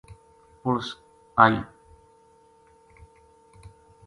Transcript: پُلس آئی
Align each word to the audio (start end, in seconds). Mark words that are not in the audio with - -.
پُلس 0.63 0.87
آئی 1.43 1.55